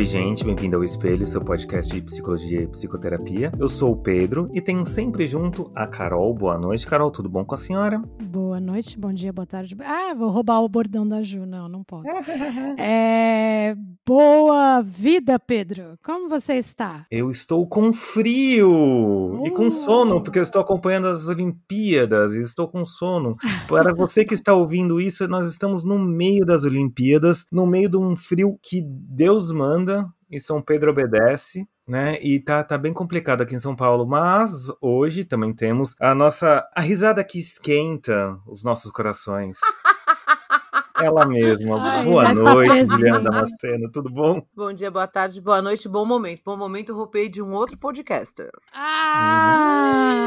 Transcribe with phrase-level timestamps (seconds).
[0.00, 3.52] Oi, gente, bem-vindo ao Espelho, seu podcast de psicologia e psicoterapia.
[3.58, 6.32] Eu sou o Pedro e tenho sempre junto a Carol.
[6.32, 7.98] Boa noite, Carol, tudo bom com a senhora?
[8.22, 9.76] Boa noite, bom dia, boa tarde.
[9.80, 11.46] Ah, vou roubar o bordão da Ju.
[11.46, 12.06] Não, não posso.
[12.78, 13.74] é...
[14.06, 15.98] Boa vida, Pedro.
[16.02, 17.06] Como você está?
[17.10, 19.46] Eu estou com frio uh.
[19.46, 19.70] e com uh!
[19.70, 23.36] sono, porque eu estou acompanhando as Olimpíadas e estou com sono.
[23.66, 27.96] Para você que está ouvindo isso, nós estamos no meio das Olimpíadas, no meio de
[27.96, 31.66] um frio que Deus manda e São Pedro obedece.
[31.90, 32.22] Né?
[32.22, 36.64] E tá, tá bem complicado aqui em São Paulo, mas hoje também temos a nossa
[36.72, 39.58] a risada que esquenta os nossos corações.
[41.02, 41.82] Ela mesma.
[41.82, 43.90] Ai, boa noite, Juliana Damasceno.
[43.90, 44.40] Tudo bom?
[44.54, 46.42] Bom dia, boa tarde, boa noite, bom momento.
[46.44, 48.52] Bom momento, roupei de um outro podcaster.
[48.72, 50.20] Ah!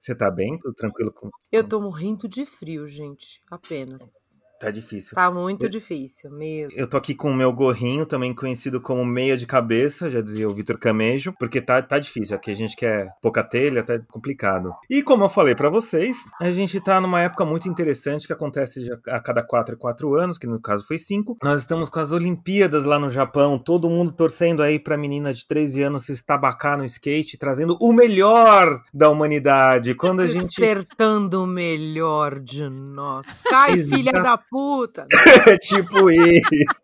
[0.00, 0.58] Você tá bem?
[0.58, 1.12] Tudo tranquilo?
[1.12, 1.30] Com...
[1.52, 3.40] Eu tô morrendo de frio, gente.
[3.48, 4.19] Apenas.
[4.60, 5.14] Tá difícil.
[5.14, 6.78] Tá muito eu, difícil mesmo.
[6.78, 10.46] Eu tô aqui com o meu gorrinho, também conhecido como meia de cabeça, já dizia
[10.46, 12.36] o Vitor Camejo, porque tá, tá difícil.
[12.36, 14.74] Aqui a gente quer pouca telha, tá complicado.
[14.90, 18.86] E como eu falei para vocês, a gente tá numa época muito interessante que acontece
[19.08, 21.38] a cada 4 e 4 anos, que no caso foi 5.
[21.42, 25.46] Nós estamos com as Olimpíadas lá no Japão, todo mundo torcendo aí pra menina de
[25.46, 29.94] 13 anos se estabacar no skate, trazendo o melhor da humanidade.
[29.94, 30.48] Quando a gente.
[30.60, 33.26] Despertando o melhor de nós.
[33.48, 35.06] Cai, filha da puta.
[35.46, 36.82] é tipo isso.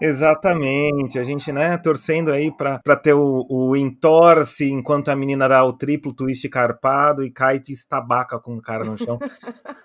[0.00, 1.18] Exatamente.
[1.18, 5.64] A gente, né, torcendo aí pra, pra ter o, o entorce enquanto a menina dá
[5.64, 9.18] o triplo twist carpado e cai de estabaca com o cara no chão.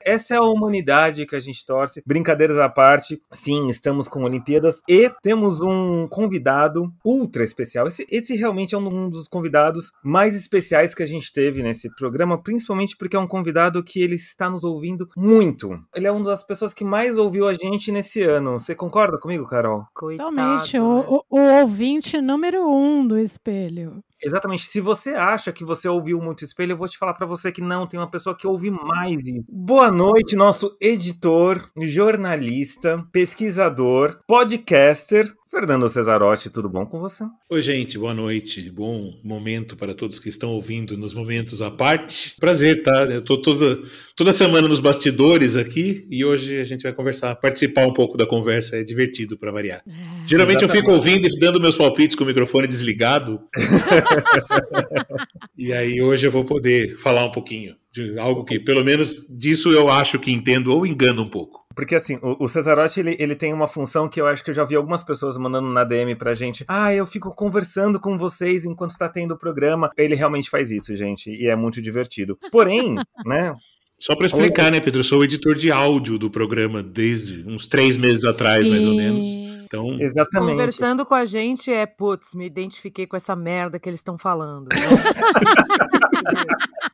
[0.05, 2.03] Essa é a humanidade que a gente torce.
[2.05, 7.87] Brincadeiras à parte, sim, estamos com Olimpíadas e temos um convidado ultra especial.
[7.87, 12.41] Esse, esse realmente é um dos convidados mais especiais que a gente teve nesse programa,
[12.41, 15.79] principalmente porque é um convidado que ele está nos ouvindo muito.
[15.95, 18.59] Ele é uma das pessoas que mais ouviu a gente nesse ano.
[18.59, 19.85] Você concorda comigo, Carol?
[19.93, 20.77] Totalmente.
[20.77, 24.03] O, o, o ouvinte número um do espelho.
[24.23, 24.65] Exatamente.
[24.65, 27.61] Se você acha que você ouviu muito espelho, eu vou te falar para você que
[27.61, 29.45] não, tem uma pessoa que ouve mais isso.
[29.49, 37.23] Boa noite, nosso editor, jornalista, pesquisador, podcaster, Fernando Cesarotti, tudo bom com você?
[37.47, 38.71] Oi, gente, boa noite.
[38.71, 42.35] Bom momento para todos que estão ouvindo nos momentos à parte.
[42.39, 43.05] Prazer, tá?
[43.05, 43.77] Eu tô toda,
[44.15, 48.25] toda semana nos bastidores aqui e hoje a gente vai conversar, participar um pouco da
[48.25, 49.83] conversa, é divertido para variar.
[49.87, 49.91] É,
[50.25, 50.63] Geralmente Exatamente.
[50.63, 53.39] eu fico ouvindo e dando meus palpites com o microfone desligado.
[55.55, 59.71] e aí hoje eu vou poder falar um pouquinho de algo que, pelo menos disso
[59.71, 61.62] eu acho que entendo ou engano um pouco.
[61.75, 64.55] Porque assim, o, o Cesarotti, ele, ele tem uma função que eu acho que eu
[64.55, 66.63] já vi algumas pessoas mandando na DM pra gente.
[66.67, 69.89] Ah, eu fico conversando com vocês enquanto tá tendo o programa.
[69.97, 72.37] Ele realmente faz isso, gente, e é muito divertido.
[72.51, 72.95] Porém,
[73.25, 73.55] né,
[73.97, 74.99] só para explicar, né, Pedro?
[74.99, 78.71] Eu sou o editor de áudio do programa desde uns três meses atrás, Sim.
[78.71, 79.27] mais ou menos.
[79.63, 80.51] Então, Exatamente.
[80.51, 84.67] Conversando com a gente é, putz, me identifiquei com essa merda que eles estão falando.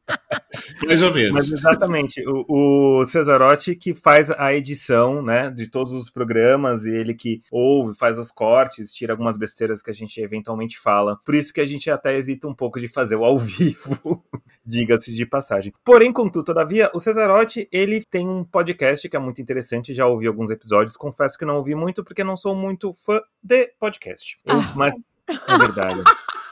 [0.85, 1.33] Mais ou menos.
[1.33, 2.23] Mas exatamente.
[2.27, 7.41] O, o Cesarotti que faz a edição, né, de todos os programas e ele que
[7.51, 11.19] ouve, faz os cortes, tira algumas besteiras que a gente eventualmente fala.
[11.25, 14.23] Por isso que a gente até hesita um pouco de fazer o ao vivo,
[14.65, 15.73] diga-se de passagem.
[15.83, 20.27] Porém, contudo, todavia, o Cesarotti, ele tem um podcast que é muito interessante, já ouvi
[20.27, 24.37] alguns episódios, confesso que não ouvi muito porque não sou muito fã de podcast.
[24.45, 24.73] Eu, ah.
[24.75, 24.95] Mas
[25.27, 26.01] é verdade.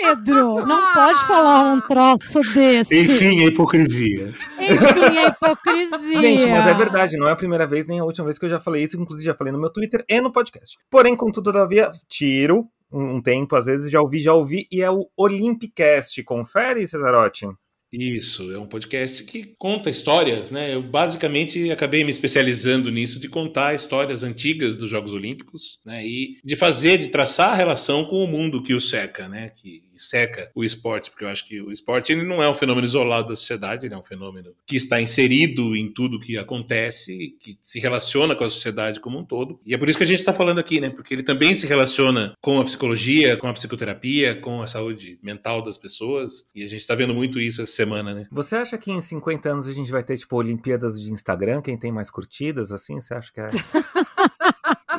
[0.00, 2.98] Pedro, não pode falar um troço desse.
[2.98, 4.34] Enfim, a hipocrisia.
[4.58, 6.20] Enfim, a hipocrisia.
[6.20, 8.50] Gente, mas é verdade, não é a primeira vez nem a última vez que eu
[8.50, 10.78] já falei isso, inclusive já falei no meu Twitter e no podcast.
[10.90, 15.08] Porém, contudo, todavia, tiro um tempo, às vezes já ouvi, já ouvi, e é o
[15.16, 16.22] Olympicast.
[16.24, 17.46] Confere, Cesarotti?
[17.92, 20.72] Isso, é um podcast que conta histórias, né?
[20.72, 26.06] Eu basicamente acabei me especializando nisso, de contar histórias antigas dos Jogos Olímpicos, né?
[26.06, 29.48] E de fazer, de traçar a relação com o mundo que o cerca, né?
[29.48, 32.86] Que seca o esporte, porque eu acho que o esporte ele não é um fenômeno
[32.86, 37.58] isolado da sociedade, ele é um fenômeno que está inserido em tudo que acontece, que
[37.60, 39.60] se relaciona com a sociedade como um todo.
[39.64, 40.90] E é por isso que a gente está falando aqui, né?
[40.90, 45.62] Porque ele também se relaciona com a psicologia, com a psicoterapia, com a saúde mental
[45.62, 46.46] das pessoas.
[46.54, 48.26] E a gente está vendo muito isso essa semana, né?
[48.30, 51.62] Você acha que em 50 anos a gente vai ter, tipo, Olimpíadas de Instagram?
[51.62, 53.00] Quem tem mais curtidas, assim?
[53.00, 53.50] Você acha que é.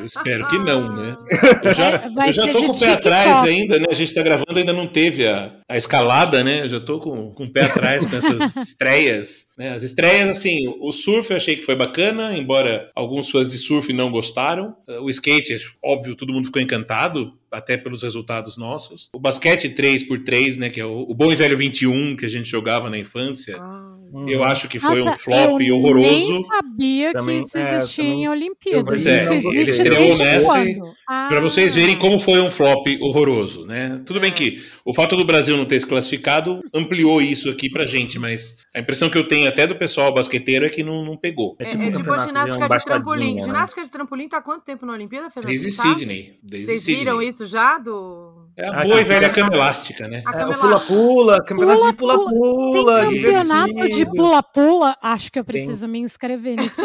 [0.04, 1.16] Espero que não, né?
[1.62, 3.86] Eu já, vai, eu já tô com o pé atrás ainda, né?
[3.90, 6.62] A gente tá gravando, ainda não teve a, a escalada, né?
[6.62, 9.46] Eu já tô com, com o pé atrás com essas estreias.
[9.56, 9.74] Né?
[9.74, 13.92] As estreias, assim, o surf eu achei que foi bacana, embora alguns fãs de surf
[13.92, 14.74] não gostaram.
[15.02, 19.08] O skate, óbvio, todo mundo ficou encantado, até pelos resultados nossos.
[19.14, 20.70] O basquete 3x3, né?
[20.70, 23.56] Que é o, o bom e velho 21 que a gente jogava na infância.
[23.60, 24.28] Ah Uhum.
[24.28, 26.06] Eu acho que foi Nossa, um flop eu horroroso.
[26.06, 28.84] nem sabia Também- que isso é, existia também- em Olimpíadas.
[28.84, 30.92] Pois é, isso existe desde nessa quando?
[31.06, 31.98] Para vocês verem Ah.
[31.98, 34.02] como foi um flop horroroso, né?
[34.04, 34.34] Tudo bem É.
[34.34, 38.56] que o fato do Brasil não ter se classificado ampliou isso aqui pra gente, mas
[38.74, 41.56] a impressão que eu tenho até do pessoal basqueteiro é que não, não pegou.
[41.58, 43.34] É, um é tipo a campeonato ginástica de trampolim.
[43.36, 43.42] né?
[43.42, 45.48] Ginástica de trampolim tá há quanto tempo na Olimpíada, Fernando?
[45.50, 46.00] Desde sabe?
[46.00, 46.38] Sidney.
[46.42, 47.28] Desde Vocês viram Sydney.
[47.28, 48.21] isso já do.
[48.56, 50.22] É Ah, a boa e velha cama elástica, né?
[50.26, 53.00] A É, o cama pula-pula, campeonato de Pula-pula.
[53.08, 54.96] Tem campeonato de pula-pula?
[55.02, 56.82] Acho que eu preciso me inscrever nisso.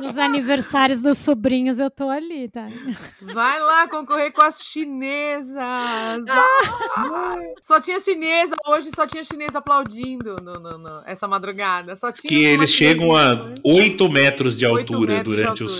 [0.00, 2.66] Nos aniversários dos sobrinhos eu tô ali, tá?
[3.22, 5.54] Vai lá concorrer com as chinesas.
[5.56, 7.36] Ah!
[7.62, 11.94] Só tinha chinesa hoje, só tinha chinesa aplaudindo no, no- no- essa madrugada.
[11.94, 13.54] Só tinha Que eles chegam a chinesinha.
[13.64, 15.78] 8 metros de altura metros de durante o altura.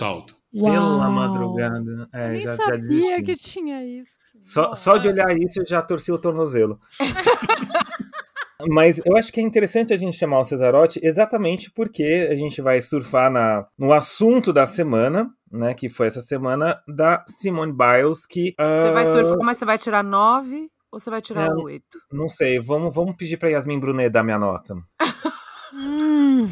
[0.55, 0.73] Salto.
[0.73, 1.13] Pela Uau.
[1.13, 2.09] madrugada.
[2.13, 3.23] É, Eu nem já, já sabia desisti.
[3.23, 4.19] que tinha isso.
[4.41, 6.79] Só, só de olhar isso eu já torci o tornozelo.
[8.69, 12.63] Mas eu acho que é interessante a gente chamar o Cesarotti exatamente porque a gente
[12.63, 15.75] vai surfar na, no assunto da semana, né?
[15.75, 18.55] Que foi essa semana da Simone Biles, que.
[18.59, 21.65] Você vai ah, surfar, mas você vai tirar nove ou você vai tirar Não.
[21.65, 21.99] oito?
[22.13, 24.75] Não sei, vamos, vamos pedir pra Yasmin Brunet dar minha nota.
[25.77, 26.49] Hum,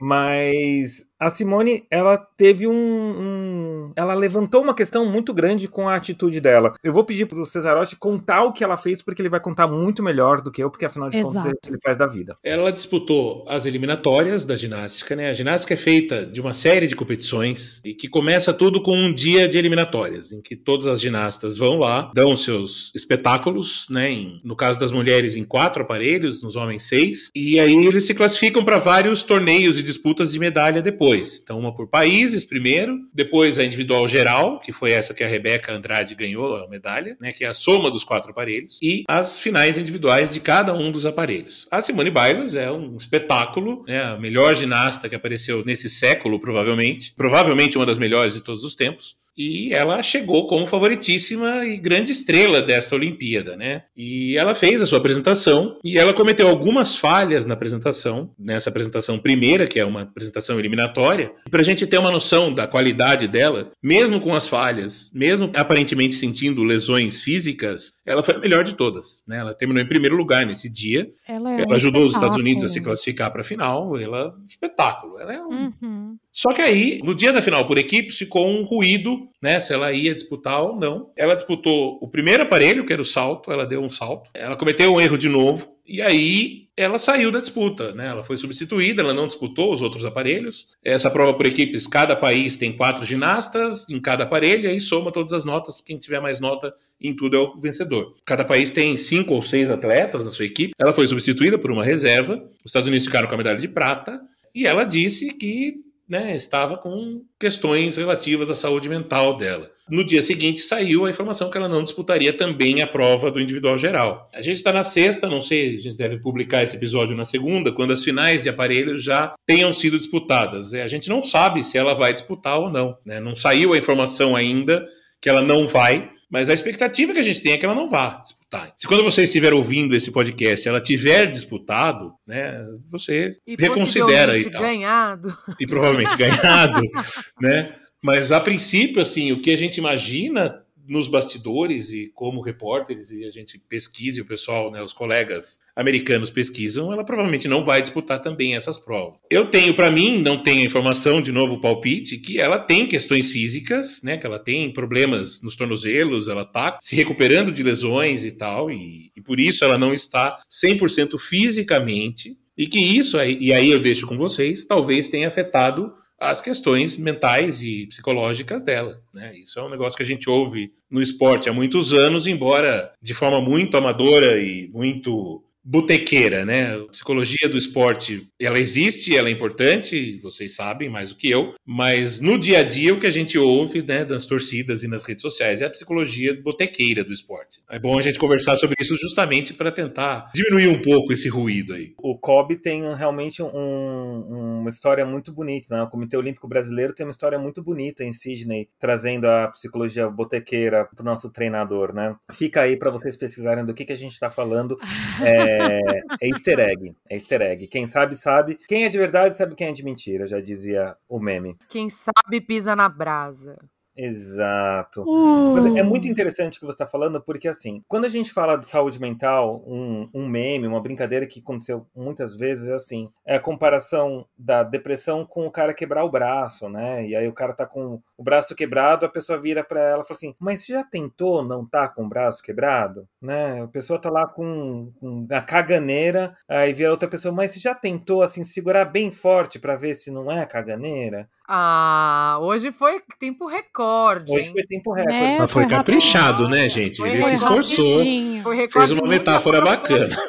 [0.00, 5.94] Mas a Simone, ela teve um, um- Ela levantou uma questão muito grande com a
[5.96, 6.72] atitude dela.
[6.82, 10.02] Eu vou pedir pro Cesarotti contar o que ela fez, porque ele vai contar muito
[10.02, 11.48] melhor do que eu, porque afinal de contas Exato.
[11.48, 12.36] é o que ele faz da vida.
[12.42, 15.30] Ela disputou as eliminatórias da ginástica, né?
[15.30, 19.12] A ginástica é feita de uma série de competições e que começa tudo com um
[19.12, 24.10] dia de eliminatórias, em que todas as ginastas vão lá, dão seus espetáculos, né?
[24.10, 27.30] Em- no caso das mulheres, em quatro aparelhos, nos homens, seis.
[27.34, 31.03] E aí eles se classificam para vários torneios e disputas de medalha depois.
[31.42, 35.72] Então, uma por países primeiro, depois a individual geral, que foi essa que a Rebeca
[35.72, 37.32] Andrade ganhou a medalha, né?
[37.32, 41.04] Que é a soma dos quatro aparelhos, e as finais individuais de cada um dos
[41.04, 41.66] aparelhos.
[41.70, 44.02] A Simone Biles é um espetáculo, né?
[44.02, 47.12] A melhor ginasta que apareceu nesse século, provavelmente.
[47.16, 49.16] Provavelmente uma das melhores de todos os tempos.
[49.36, 53.82] E ela chegou como favoritíssima e grande estrela dessa Olimpíada, né?
[53.96, 59.18] E ela fez a sua apresentação e ela cometeu algumas falhas na apresentação, nessa apresentação
[59.18, 61.32] primeira, que é uma apresentação eliminatória.
[61.50, 66.14] Para a gente ter uma noção da qualidade dela, mesmo com as falhas, mesmo aparentemente
[66.14, 69.38] sentindo lesões físicas, ela foi a melhor de todas, né?
[69.38, 71.10] Ela terminou em primeiro lugar nesse dia.
[71.26, 73.96] ela é Ela ajudou os Estados Unidos a se classificar para a final.
[73.98, 75.18] Ela é um espetáculo.
[75.18, 76.16] Ela é um Uhum.
[76.32, 79.60] só que aí, no dia da final por equipes, ficou um ruído, né?
[79.60, 81.10] Se ela ia disputar ou não.
[81.14, 84.30] Ela disputou o primeiro aparelho, que era o salto, ela deu um salto.
[84.32, 88.06] Ela cometeu um erro de novo, e aí ela saiu da disputa, né?
[88.06, 90.66] Ela foi substituída, ela não disputou os outros aparelhos.
[90.82, 95.12] Essa prova por equipes, cada país tem quatro ginastas em cada aparelho, e aí soma
[95.12, 98.16] todas as notas, quem tiver mais nota em tudo é o vencedor.
[98.24, 100.72] Cada país tem cinco ou seis atletas na sua equipe.
[100.78, 102.36] Ela foi substituída por uma reserva.
[102.64, 104.22] Os Estados Unidos ficaram com a medalha de prata.
[104.54, 105.74] E ela disse que
[106.08, 109.70] né, estava com questões relativas à saúde mental dela.
[109.88, 113.78] No dia seguinte saiu a informação que ela não disputaria também a prova do individual
[113.78, 114.30] geral.
[114.34, 117.70] A gente está na sexta, não sei, a gente deve publicar esse episódio na segunda,
[117.70, 120.72] quando as finais de aparelhos já tenham sido disputadas.
[120.72, 122.96] É, A gente não sabe se ela vai disputar ou não.
[123.04, 123.20] né?
[123.20, 124.86] Não saiu a informação ainda
[125.20, 127.88] que ela não vai, mas a expectativa que a gente tem é que ela não
[127.90, 128.43] vá disputar.
[128.76, 134.50] Se quando você estiver ouvindo esse podcast ela tiver disputado, né, você E reconsidera e
[134.50, 135.36] tal ganhado.
[135.60, 136.80] e provavelmente ganhado,
[137.40, 137.74] né?
[138.02, 143.24] Mas a princípio, assim, o que a gente imagina nos bastidores e como repórteres e
[143.24, 147.82] a gente pesquisa e o pessoal, né, os colegas americanos pesquisam, ela provavelmente não vai
[147.82, 149.20] disputar também essas provas.
[149.30, 154.02] Eu tenho para mim, não tenho informação de novo palpite que ela tem questões físicas,
[154.02, 158.70] né, que ela tem problemas nos tornozelos, ela tá se recuperando de lesões e tal
[158.70, 163.80] e, e por isso ela não está 100% fisicamente e que isso e aí eu
[163.80, 165.92] deixo com vocês, talvez tenha afetado
[166.30, 169.00] as questões mentais e psicológicas dela.
[169.12, 169.34] Né?
[169.36, 173.14] Isso é um negócio que a gente ouve no esporte há muitos anos, embora de
[173.14, 176.74] forma muito amadora e muito botequeira, né?
[176.76, 181.54] A psicologia do esporte, ela existe, ela é importante, vocês sabem mais do que eu,
[181.66, 185.02] mas no dia a dia o que a gente ouve, né, das torcidas e nas
[185.04, 187.60] redes sociais é a psicologia botequeira do esporte.
[187.70, 191.74] É bom a gente conversar sobre isso justamente para tentar diminuir um pouco esse ruído
[191.74, 191.94] aí.
[191.98, 195.82] O Kobe tem realmente um- uma história muito bonita, né?
[195.82, 200.84] O Comitê Olímpico Brasileiro tem uma história muito bonita em Sydney, trazendo a psicologia botequeira
[200.94, 202.14] pro nosso treinador, né?
[202.32, 204.76] Fica aí para vocês pesquisarem do que, que a gente tá falando.
[205.24, 207.66] É, é easter egg, é easter egg.
[207.66, 208.58] Quem sabe, sabe.
[208.68, 211.56] Quem é de verdade sabe quem é de mentira, já dizia o meme.
[211.68, 213.56] Quem sabe pisa na brasa.
[213.96, 215.04] Exato.
[215.06, 215.76] Uh.
[215.78, 218.66] É muito interessante o que você está falando, porque assim, quando a gente fala de
[218.66, 223.40] saúde mental, um, um meme, uma brincadeira que aconteceu muitas vezes é assim, é a
[223.40, 227.06] comparação da depressão com o cara quebrar o braço, né?
[227.06, 230.06] E aí o cara tá com o braço quebrado, a pessoa vira para ela e
[230.06, 233.08] fala assim, mas você já tentou não tá com o braço quebrado?
[233.20, 233.62] Né?
[233.62, 237.74] A pessoa tá lá com, com a caganeira, aí vira outra pessoa, mas você já
[237.74, 241.28] tentou assim segurar bem forte para ver se não é caganeira?
[241.46, 244.32] Ah, hoje foi tempo recorde.
[244.32, 244.52] Hoje hein?
[244.52, 245.16] foi tempo recorde.
[245.16, 246.96] É, Mas foi foi caprichado, né, gente?
[246.96, 247.86] Foi Ele se esforçou.
[247.86, 248.42] Rapidinho.
[248.42, 250.16] Foi recorde Fez uma metáfora bacana.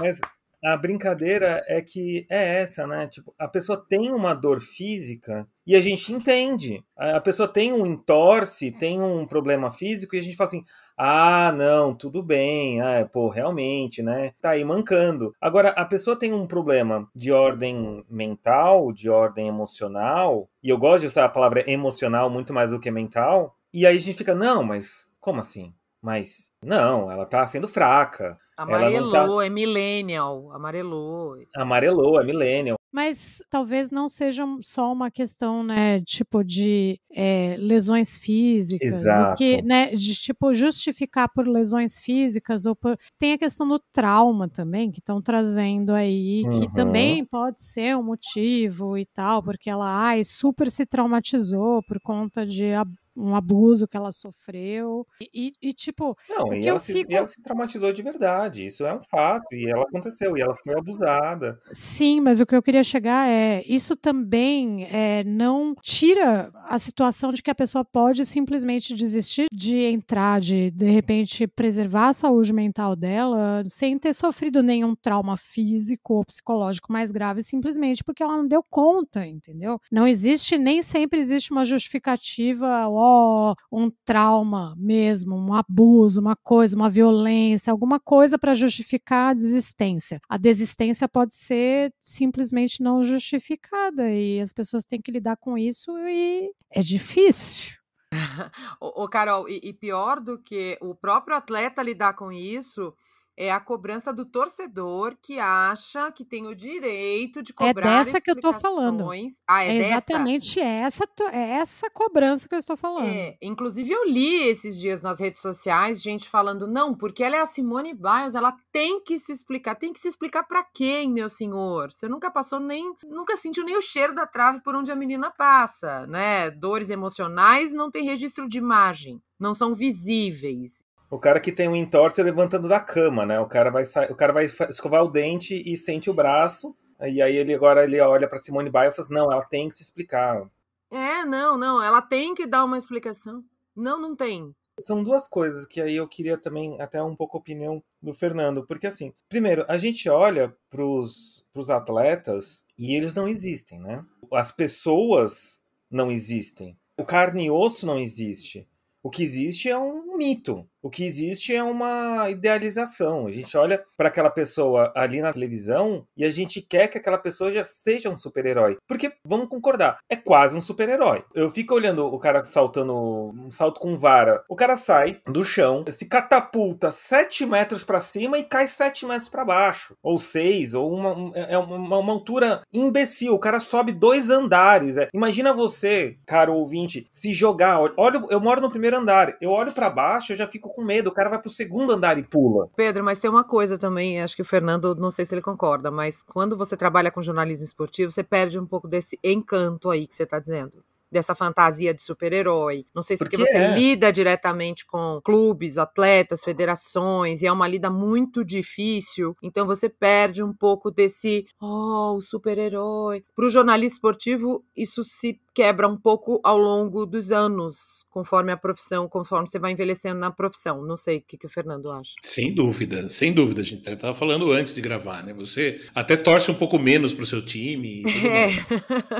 [0.00, 0.18] Mas
[0.64, 3.08] a brincadeira é que é essa, né?
[3.08, 6.82] Tipo, a pessoa tem uma dor física e a gente entende.
[6.96, 10.64] A pessoa tem um entorse, tem um problema físico e a gente fala assim:
[10.96, 14.32] ah, não, tudo bem, ah, pô, realmente, né?
[14.40, 15.34] Tá aí mancando.
[15.40, 21.02] Agora, a pessoa tem um problema de ordem mental, de ordem emocional, e eu gosto
[21.02, 24.34] de usar a palavra emocional muito mais do que mental, e aí a gente fica:
[24.34, 25.72] não, mas como assim?
[26.02, 28.38] Mas não, ela tá sendo fraca.
[28.56, 30.50] Tá- Amarelou, é millennial.
[30.52, 31.36] Amarelou.
[31.56, 32.76] Amarelou, é millennial.
[32.92, 39.32] Mas talvez não seja só uma questão, né, tipo de é, lesões físicas, Exato.
[39.32, 43.80] o que, né, de tipo justificar por lesões físicas ou por tem a questão do
[43.92, 46.72] trauma também que estão trazendo aí, que Uhum.
[46.74, 52.44] também pode ser um motivo e tal, porque ela ai, super se traumatizou por conta
[52.46, 52.74] de
[53.16, 55.28] um abuso que ela sofreu e,
[55.62, 58.64] e- e, tipo Não, e ela, se, fico- e ela se traumatizou de verdade.
[58.66, 59.44] Isso é um fato.
[59.52, 60.36] E ela aconteceu.
[60.36, 61.58] E ela foi abusada.
[61.72, 67.32] Sim, mas o que eu queria chegar é isso também é, não tira a situação
[67.32, 72.52] de que a pessoa pode simplesmente desistir de entrar, de de repente preservar a saúde
[72.52, 78.36] mental dela sem ter sofrido nenhum trauma físico ou psicológico mais grave, simplesmente porque ela
[78.36, 79.78] não deu conta, entendeu?
[79.90, 86.76] Não existe, nem sempre existe uma justificativa, ó, um trauma mesmo, um abuso, uma coisa,
[86.76, 90.20] uma violência, alguma coisa para justificar a desistência.
[90.28, 95.90] A desistência pode ser simplesmente não justificada e as pessoas têm que lidar com isso
[95.98, 97.72] e é difícil.
[98.80, 102.94] Ô, ô, Carol, e, e pior do que o próprio atleta lidar com isso
[103.36, 108.20] é a cobrança do torcedor que acha que tem o direito de É cobrar dessa
[108.20, 109.08] que eu tô falando.
[109.46, 109.94] Ah, é, É dessa?
[109.94, 113.06] exatamente essa, é essa cobrança que eu estou falando.
[113.06, 117.40] É, inclusive eu li esses dias nas redes sociais gente falando, não, porque ela é
[117.40, 119.74] a Simone Biles, ela tem que se explicar.
[119.76, 121.90] Tem que se explicar pra quem, meu senhor?
[121.90, 125.30] Você nunca passou nem, nunca sentiu nem o cheiro da trave por onde a menina
[125.30, 126.50] passa, né?
[126.50, 130.84] Dores emocionais não tem registro de imagem, não são visíveis.
[131.12, 133.38] O cara que tem um entorse levantando da cama, né?
[133.38, 136.74] O cara vai, o cara vai escovar o dente e sente o braço.
[137.02, 139.68] E aí ele agora ele olha pra Simone Biles e fala assim, não, ela tem
[139.68, 140.48] que se explicar.
[140.90, 143.44] É, não, não, ela tem que dar uma explicação.
[143.76, 144.54] Não, não tem.
[144.80, 148.66] São duas coisas que aí eu queria também até um pouco a opinião do Fernando,
[148.66, 154.02] porque assim, primeiro, a gente olha pros, pros atletas e eles não existem, né?
[154.32, 156.74] As pessoas não existem.
[156.96, 158.66] O carne e osso não existe.
[159.02, 160.66] O que existe é um mito.
[160.82, 163.26] O que existe é uma idealização.
[163.26, 167.18] A gente olha para aquela pessoa ali na televisão e a gente quer que aquela
[167.18, 168.76] pessoa já seja um super-herói.
[168.88, 171.24] Porque, vamos concordar, é quase um super-herói.
[171.34, 174.42] Eu fico olhando o cara saltando um salto com vara.
[174.48, 179.28] O cara sai do chão, se catapulta 7 metros para cima e cai 7 metros
[179.28, 179.94] para baixo.
[180.02, 183.34] Ou 6, ou uma, um- é uma, uma altura imbecil.
[183.34, 184.96] O cara sobe dois andares.
[184.96, 185.08] É.
[185.14, 187.80] Imagina você, caro ouvinte, se jogar.
[187.96, 189.36] Olha, eu moro no primeiro andar.
[189.40, 191.08] Eu olho para baixo, eu já fico com medo.
[191.08, 192.68] O cara vai pro segundo andar e pula.
[192.76, 195.90] Pedro, mas tem uma coisa também, acho que o Fernando, não sei se ele concorda,
[195.90, 200.14] mas quando você trabalha com jornalismo esportivo, você perde um pouco desse encanto aí que
[200.14, 200.72] você está dizendo.
[201.10, 202.86] Dessa fantasia de super-herói.
[202.94, 203.74] Não sei se porque, Porque você é.
[203.74, 210.42] lida diretamente com clubes, atletas, federações, e é uma lida muito difícil, então você perde
[210.42, 213.22] um pouco desse, oh, o super-herói.
[213.36, 218.56] Para o jornalista esportivo, isso se quebra um pouco ao longo dos anos, conforme a
[218.56, 220.82] profissão, conforme você vai envelhecendo na profissão.
[220.84, 222.12] Não sei o que, que o Fernando acha.
[222.22, 223.60] Sem dúvida, sem dúvida.
[223.60, 225.32] A gente estava falando antes de gravar, né?
[225.34, 228.00] Você até torce um pouco menos pro seu time.
[228.00, 228.48] E tudo É.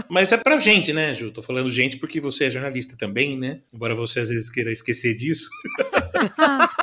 [0.09, 1.31] Mas é pra gente, né, Ju?
[1.31, 3.61] Tô falando gente porque você é jornalista também, né?
[3.73, 5.49] Embora você às vezes queira esquecer disso.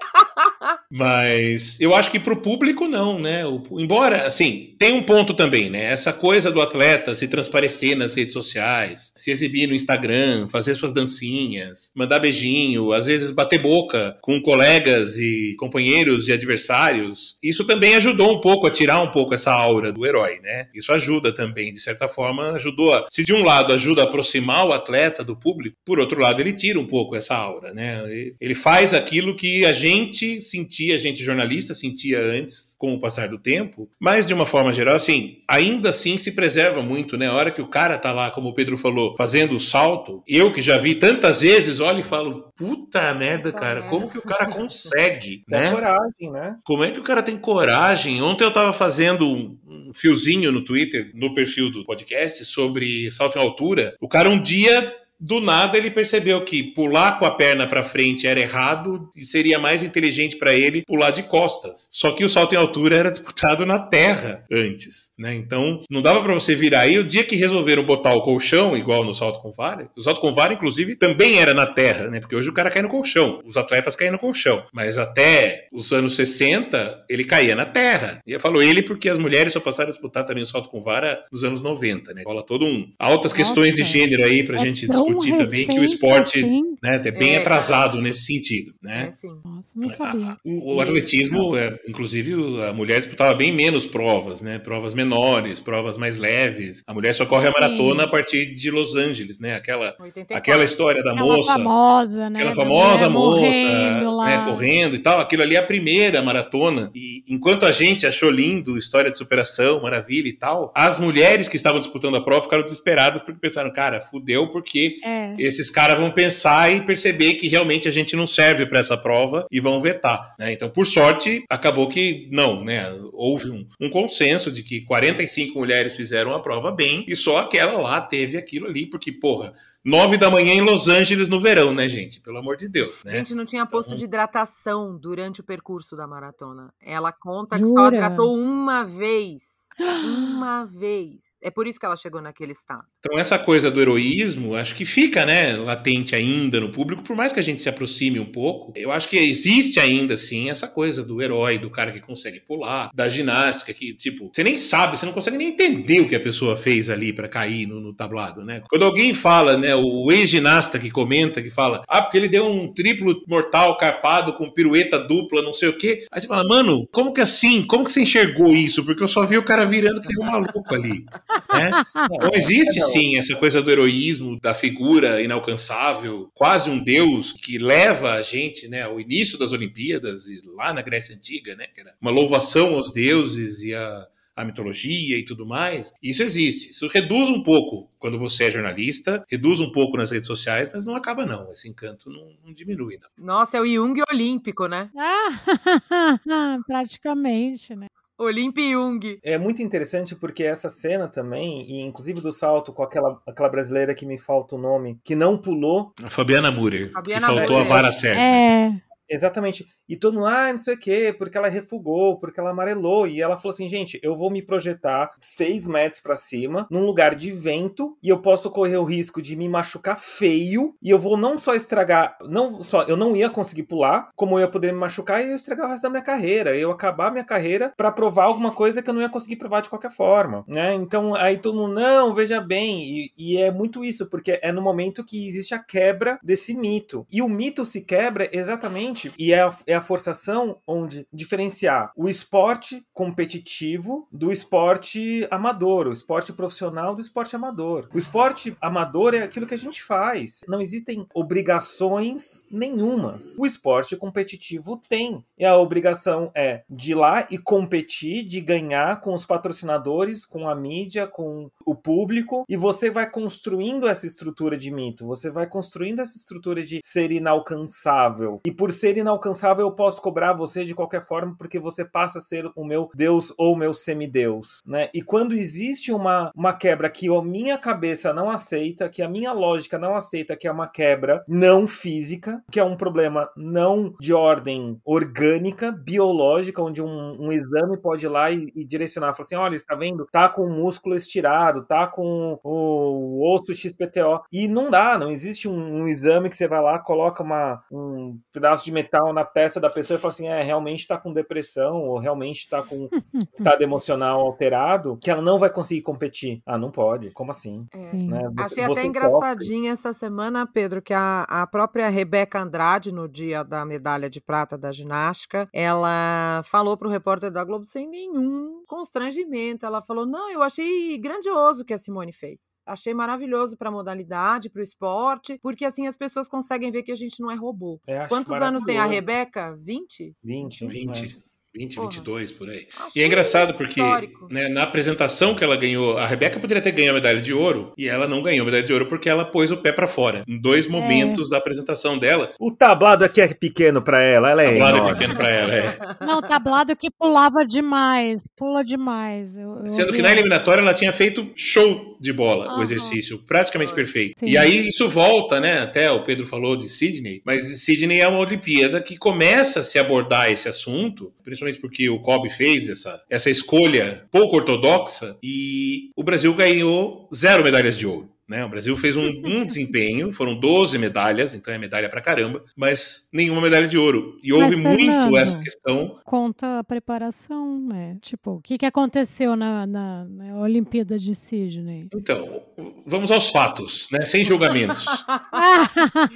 [0.91, 3.45] Mas eu acho que para o público não, né?
[3.45, 5.85] O, embora, assim, tem um ponto também, né?
[5.85, 10.91] Essa coisa do atleta se transparecer nas redes sociais, se exibir no Instagram, fazer suas
[10.91, 17.95] dancinhas, mandar beijinho, às vezes bater boca com colegas e companheiros e adversários, isso também
[17.95, 20.69] ajudou um pouco a tirar um pouco essa aura do herói, né?
[20.73, 24.65] Isso ajuda também, de certa forma, ajudou a, se de um lado ajuda a aproximar
[24.65, 28.01] o atleta do público, por outro lado ele tira um pouco essa aura, né?
[28.41, 30.41] Ele faz aquilo que a gente
[30.79, 34.71] sentia, a gente jornalista sentia antes, com o passar do tempo, mas de uma forma
[34.71, 37.27] geral, assim, ainda assim se preserva muito, né?
[37.27, 40.53] A hora que o cara tá lá, como o Pedro falou, fazendo o salto, eu
[40.53, 44.45] que já vi tantas vezes, olho e falo, puta merda, cara, como que o cara
[44.45, 45.71] consegue, Tem né?
[45.71, 46.55] coragem, né?
[46.63, 48.21] Como é que o cara tem coragem?
[48.21, 53.41] Ontem eu tava fazendo um fiozinho no Twitter, no perfil do podcast, sobre salto em
[53.41, 53.95] altura.
[53.99, 58.25] O cara um dia do nada ele percebeu que pular com a perna para frente
[58.25, 61.89] era errado e seria mais inteligente para ele pular de costas.
[61.91, 65.35] Só que o salto em altura era disputado na terra antes, né?
[65.35, 66.97] Então não dava para você virar aí.
[66.97, 70.33] O dia que resolveram botar o colchão igual no salto com vara, o salto com
[70.33, 72.19] vara inclusive também era na terra, né?
[72.19, 75.91] Porque hoje o cara cai no colchão, os atletas caem no colchão, mas até os
[75.91, 78.21] anos 60 ele caía na terra.
[78.25, 80.79] E eu falo ele porque as mulheres só passaram a disputar também o salto com
[80.79, 82.23] vara nos anos 90, né?
[82.25, 85.79] Rola todo um altas questões de gênero aí pra É gente tão discutir também que
[85.79, 86.63] o esporte assim?
[86.81, 89.07] né, é bem É, atrasado nesse sentido, né?
[89.09, 89.27] É sim.
[89.43, 90.37] Nossa, não sabia.
[90.45, 94.59] O e- atletismo, é, inclusive, a mulher disputava bem menos provas, né?
[94.59, 96.83] Provas menores, provas mais leves.
[96.87, 99.55] A mulher só corre a maratona a partir de Los Angeles, né?
[99.55, 100.35] Aquela, 84.
[100.37, 101.53] aquela história da Aquela moça.
[101.53, 102.39] famosa, né?
[102.39, 106.91] Aquela famosa moça, né, correndo e tal, aquilo ali é a primeira maratona.
[106.93, 111.55] E enquanto a gente achou lindo, história de superação, maravilha e tal, as mulheres que
[111.55, 115.35] estavam disputando a prova ficaram desesperadas porque pensaram, cara, fudeu porque É.
[115.39, 119.45] esses caras vão pensar e perceber que realmente a gente não serve para essa prova
[119.51, 120.35] e vão vetar.
[120.37, 120.51] né?
[120.51, 122.91] Então, por sorte, acabou que não, né?
[123.13, 127.79] Houve um, um consenso de que 45 mulheres fizeram a prova bem e só aquela
[127.79, 129.53] lá teve aquilo ali, porque, porra,
[129.83, 132.19] 9 da manhã em Los Angeles no verão, né, gente?
[132.19, 133.11] Pelo amor de Deus, né?
[133.11, 136.73] Gente, não tinha posto Então- de hidratação durante o percurso da maratona.
[136.81, 139.41] Ela conta que só hidratou uma vez.
[139.79, 141.28] Uma vez.
[141.41, 142.83] É por isso que ela chegou naquele estado.
[142.99, 147.31] Então, essa coisa do heroísmo, acho que fica, né, latente ainda no público, por mais
[147.31, 148.73] que a gente se aproxime um pouco.
[148.75, 152.89] Eu acho que existe ainda, sim, essa coisa do herói, do cara que consegue pular,
[152.93, 156.19] da ginástica, que, tipo, você nem sabe, você não consegue nem entender o que a
[156.19, 158.61] pessoa fez ali para cair no, no tablado, né?
[158.69, 162.73] Quando alguém fala, né, o ex-ginasta que comenta, que fala, ah, porque ele deu um
[162.73, 166.05] triplo mortal carpado com pirueta dupla, não sei o quê.
[166.11, 167.65] Aí você fala, mano, como que assim?
[167.65, 168.83] Como que você enxergou isso?
[168.83, 171.05] Porque eu só vi o cara virando que nem um maluco ali.
[171.53, 171.69] Né?
[172.11, 178.13] Então existe sim essa coisa do heroísmo, da figura inalcançável, quase um deus que leva
[178.13, 181.93] a gente né, ao início das Olimpíadas, e lá na Grécia Antiga, né, que era
[182.01, 184.07] uma louvação aos deuses e a,
[184.39, 185.93] a mitologia e tudo mais.
[186.01, 186.71] Isso existe.
[186.71, 190.85] Isso reduz um pouco quando você é jornalista, reduz um pouco nas redes sociais, mas
[190.85, 191.51] não acaba não.
[191.51, 193.09] Esse encanto não, não diminui, não.
[193.25, 194.89] Nossa, é o Jung olímpico, né?
[194.95, 195.29] Ah,
[196.65, 197.87] praticamente, né?
[198.19, 199.19] Olimp Jung.
[199.23, 203.95] É muito interessante porque essa cena também, e inclusive do salto com aquela, aquela brasileira
[203.95, 207.71] que me falta o nome, que não pulou, A Fabiana Murer, Fabiana que faltou Murer.
[207.71, 208.19] a vara certa.
[208.21, 208.88] É.
[209.09, 209.67] Exatamente.
[209.87, 213.07] E todo mundo, ah, não sei o quê, porque ela refugou, porque ela amarelou.
[213.07, 217.15] E ela falou assim: gente, eu vou me projetar seis metros pra cima, num lugar
[217.15, 220.73] de vento, e eu posso correr o risco de me machucar feio.
[220.81, 224.41] E eu vou não só estragar, não só, eu não ia conseguir pular, como eu
[224.41, 226.55] ia poder me machucar e eu estragar o resto da minha carreira.
[226.55, 229.61] Eu acabar a minha carreira pra provar alguma coisa que eu não ia conseguir provar
[229.61, 230.73] de qualquer forma, né?
[230.75, 232.79] Então aí todo mundo, não, veja bem.
[232.83, 237.05] E, e é muito isso, porque é no momento que existe a quebra desse mito.
[237.11, 242.09] E o mito se quebra exatamente, e é a, é a forçação onde diferenciar o
[242.09, 247.89] esporte competitivo do esporte amador, o esporte profissional do esporte amador.
[247.93, 250.41] O esporte amador é aquilo que a gente faz.
[250.47, 253.35] Não existem obrigações nenhumas.
[253.37, 255.23] O esporte competitivo tem.
[255.37, 260.47] E a obrigação é de ir lá e competir, de ganhar com os patrocinadores, com
[260.47, 265.47] a mídia, com o público, e você vai construindo essa estrutura de mito, você vai
[265.47, 268.41] construindo essa estrutura de ser inalcançável.
[268.45, 272.21] E por ser inalcançável, eu posso cobrar você de qualquer forma, porque você passa a
[272.21, 274.89] ser o meu Deus ou o meu semideus, né?
[274.93, 279.31] E quando existe uma, uma quebra que a minha cabeça não aceita, que a minha
[279.31, 284.13] lógica não aceita, que é uma quebra não física, que é um problema não de
[284.13, 289.35] ordem orgânica, biológica, onde um, um exame pode ir lá e, e direcionar, falar assim,
[289.35, 290.05] olha, está vendo?
[290.11, 294.21] Tá com o músculo estirado, tá com o osso XPTO.
[294.31, 298.19] E não dá, não existe um, um exame que você vai lá, coloca uma, um
[298.31, 301.83] pedaço de metal na testa da pessoa e fala assim: é, realmente tá com depressão,
[301.83, 302.89] ou realmente tá com
[303.33, 306.41] estado emocional alterado, que ela não vai conseguir competir.
[306.45, 307.11] Ah, não pode.
[307.11, 307.67] Como assim?
[307.73, 307.79] É.
[307.81, 308.07] Sim.
[308.09, 308.21] Né?
[308.37, 313.07] Você- Achei você até engraçadinha essa semana, Pedro, que a, a própria Rebeca Andrade, no
[313.07, 318.63] dia da medalha de prata da ginástica, ela falou pro repórter da Globo sem nenhum
[318.67, 319.65] constrangimento.
[319.65, 322.39] Ela falou: Não, eu achei grandioso o que a Simone fez.
[322.65, 326.91] Achei maravilhoso para a modalidade, para o esporte, porque assim as pessoas conseguem ver que
[326.91, 327.79] a gente não é robô.
[327.87, 328.85] É, Quantos anos tem a.
[328.85, 329.55] Rebeca?
[329.63, 330.13] 20?
[330.23, 330.67] 20.
[330.67, 331.17] 20.
[331.51, 331.89] 20, Porra.
[331.89, 332.67] 22, por aí.
[332.79, 334.27] Achei E é engraçado porque histórico.
[334.31, 337.73] né, na apresentação que ela ganhou, a Rebeca poderia ter ganho a medalha de ouro
[337.75, 340.23] e ela não ganhou a medalha de ouro porque ela pôs o pé pra fora.
[340.27, 344.55] Em dois momentos da apresentação dela, O tablado aqui é pequeno pra ela, ela é
[344.55, 344.93] o lado é enorme.
[344.99, 345.55] pequeno pra ela.
[345.55, 345.77] É.
[346.05, 349.35] Não, tablado que pulava demais, pula demais.
[349.35, 352.63] Eu- eu Sendo que na eliminatória ela tinha feito show de bola, o Aham.
[352.63, 354.19] exercício, praticamente perfeito.
[354.19, 354.27] Sim.
[354.27, 355.59] E aí isso volta, né?
[355.59, 359.77] Até o Pedro falou de Sydney, mas Sydney é uma Olimpíada que começa a se
[359.77, 366.03] abordar esse assunto, principalmente porque o Kobe fez essa, essa escolha pouco ortodoxa e o
[366.03, 368.09] Brasil ganhou zero medalhas de ouro.
[368.29, 368.45] Né?
[368.45, 373.09] O Brasil fez um, um desempenho, foram 12 medalhas, então é medalha pra caramba, mas
[373.11, 374.19] nenhuma medalha de ouro.
[374.21, 377.97] E houve Mas, muito Fernando, essa questão Conta a preparação, né?
[378.01, 381.87] Tipo, o que, que aconteceu na, na, na Olimpíada de Sydney?
[381.93, 382.43] Então,
[382.85, 384.01] vamos aos fatos, né?
[384.05, 384.85] Sem julgamentos.
[385.31, 385.69] Ah,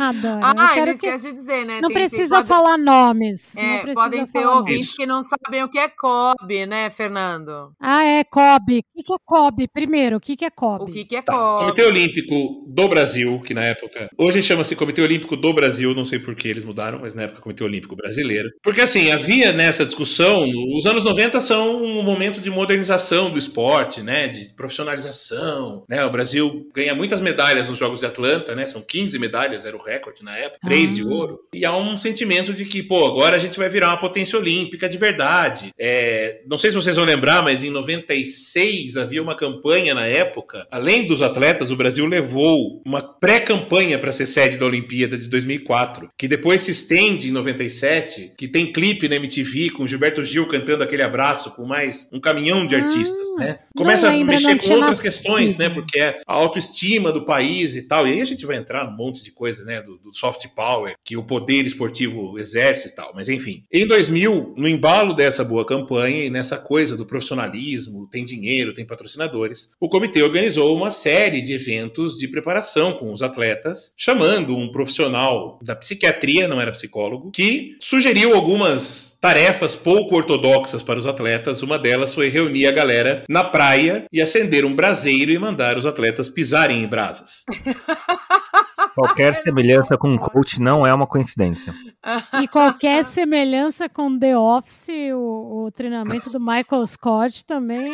[0.09, 0.39] adoro.
[0.43, 1.17] Ah, eu não quero que...
[1.17, 1.79] de dizer, né?
[1.81, 3.53] Não tem- tem- precisa pode- falar nomes.
[3.55, 4.95] não É, precisa podem ter falar ouvintes nomes.
[4.97, 7.73] Que não sabem o que é COB, né, Fernando?
[7.79, 8.79] Ah, é COB.
[8.79, 9.67] O que, que é COB?
[9.69, 10.83] Primeiro, o que, que é COB?
[10.83, 11.59] O que, que é Tá, COB?
[11.59, 14.09] Comitê Olímpico do Brasil, que na época.
[14.17, 17.41] Hoje chama-se Comitê Olímpico do Brasil, não sei por que eles mudaram, mas na época
[17.41, 18.49] Comitê Olímpico Brasileiro.
[18.61, 20.45] Porque assim, havia nessa discussão,
[20.77, 24.27] os anos 90 são um momento de modernização do esporte, né?
[24.27, 25.83] De profissionalização.
[25.89, 26.03] Né?
[26.05, 28.65] O Brasil ganha muitas medalhas nos Jogos de Atlanta, né?
[28.65, 31.05] São 15 medalhas, era o recorde na época, 3 de Ah.
[31.07, 31.39] ouro.
[31.53, 34.87] E há um sentimento de que, pô, agora a gente vai virar uma potência olímpica
[34.89, 35.71] de verdade.
[35.79, 40.67] É, não sei se vocês vão lembrar, mas em 96 havia uma campanha na época.
[40.71, 46.09] Além dos atletas, o Brasil levou uma pré-campanha para ser sede da Olimpíada de 2004,
[46.17, 50.83] que depois se estende em 97, que tem clipe na MTV com Gilberto Gil cantando
[50.83, 53.57] aquele abraço com mais um caminhão de Ah, artistas, né?
[53.75, 55.03] não Começa a lembro, mexer não com outras nascido.
[55.03, 55.69] questões, né?
[55.69, 58.07] Porque é a autoestima do país e tal.
[58.07, 59.81] E aí a gente vai entrar num monte de coisa, né?
[59.81, 63.11] Do, do soft power que o poder esportivo exerce e tal.
[63.15, 63.63] Mas enfim.
[63.71, 68.85] Em 2000, no embalo dessa boa campanha e nessa coisa do profissionalismo, tem dinheiro, tem
[68.85, 71.82] patrocinadores, o comitê organizou uma série de eventos
[72.17, 78.33] de preparação com os atletas, chamando um profissional da psiquiatria, não era psicólogo, que sugeriu
[78.33, 81.61] algumas tarefas pouco ortodoxas para os atletas.
[81.61, 85.85] Uma delas foi reunir a galera na praia e acender um braseiro e mandar os
[85.85, 87.43] atletas pisarem em brasas.
[88.95, 91.73] Qualquer semelhança com um coach não é uma coincidência.
[92.41, 97.89] E qualquer semelhança com The Office, o, o treinamento do Michael Scott também.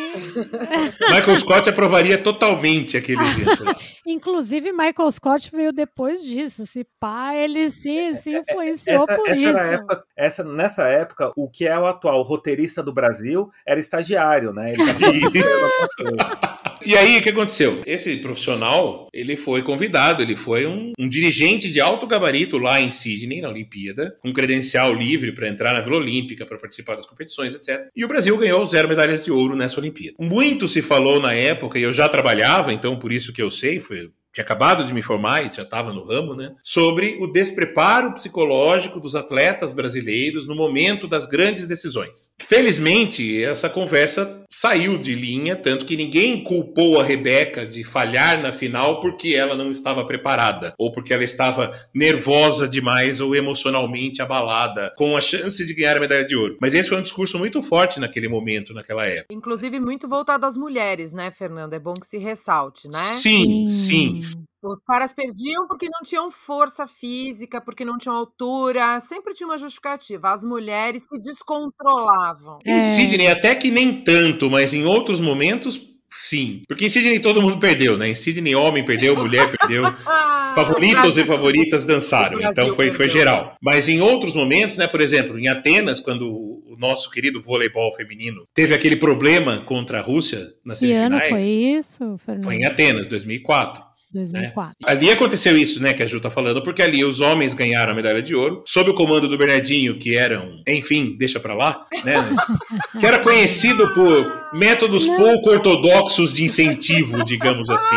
[1.08, 3.20] Michael Scott aprovaria totalmente aquele.
[4.04, 6.66] Inclusive, Michael Scott veio depois disso.
[6.66, 9.48] Se pá, ele se, se influenciou Essa, por essa isso.
[9.48, 13.78] era a época, essa, nessa época, o que é o atual roteirista do Brasil era
[13.78, 14.72] estagiário, né?
[14.72, 17.80] Ele tava E aí, o que aconteceu?
[17.86, 22.90] Esse profissional, ele foi convidado, ele foi um, um dirigente de alto gabarito lá em
[22.90, 27.54] Sydney, na Olimpíada, com credencial livre para entrar na Vila Olímpica, para participar das competições,
[27.54, 27.88] etc.
[27.94, 30.16] E o Brasil ganhou zero medalhas de ouro nessa Olimpíada.
[30.18, 33.78] Muito se falou na época, e eu já trabalhava, então por isso que eu sei,
[33.78, 36.52] foi tinha acabado de me formar e já estava no ramo, né?
[36.62, 42.32] Sobre o despreparo psicológico dos atletas brasileiros no momento das grandes decisões.
[42.40, 48.52] Felizmente, essa conversa saiu de linha, tanto que ninguém culpou a Rebeca de falhar na
[48.52, 54.92] final porque ela não estava preparada ou porque ela estava nervosa demais ou emocionalmente abalada
[54.96, 56.56] com a chance de ganhar a medalha de ouro.
[56.60, 59.32] Mas esse foi um discurso muito forte naquele momento, naquela época.
[59.32, 61.74] Inclusive, muito voltado às mulheres, né, Fernando?
[61.74, 63.04] É bom que se ressalte, né?
[63.12, 64.19] Sim, sim.
[64.62, 69.56] Os caras perdiam porque não tinham força física, porque não tinham altura, sempre tinha uma
[69.56, 70.32] justificativa.
[70.32, 72.58] As mulheres se descontrolavam.
[72.64, 72.78] É.
[72.78, 75.80] Em Sydney, até que nem tanto, mas em outros momentos,
[76.10, 76.62] sim.
[76.68, 78.10] Porque em Sydney todo mundo perdeu, né?
[78.10, 79.84] Em Sydney, homem perdeu, mulher perdeu.
[80.54, 83.54] Favoritos e favoritas dançaram, então foi, foi geral.
[83.62, 88.48] Mas em outros momentos, né, por exemplo, em Atenas, quando o nosso querido voleibol feminino
[88.52, 92.44] teve aquele problema contra a Rússia nas Que ano semifinais, foi isso, Fernando?
[92.44, 93.89] foi em Atenas, 2004.
[94.12, 94.76] 2004.
[94.84, 97.94] Ali aconteceu isso, né, que a Ju tá falando, porque ali os homens ganharam a
[97.94, 102.16] medalha de ouro, sob o comando do Bernardinho, que eram, enfim, deixa pra lá, né,
[102.16, 102.46] mas-
[103.00, 107.96] que era conhecido por métodos pouco ortodoxos de incentivo, digamos assim.